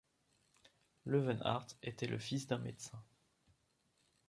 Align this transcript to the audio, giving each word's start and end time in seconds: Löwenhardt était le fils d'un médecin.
Löwenhardt 1.05 1.77
était 1.83 2.07
le 2.07 2.17
fils 2.17 2.47
d'un 2.47 2.57
médecin. 2.57 3.03